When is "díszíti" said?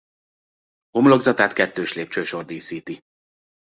2.45-2.99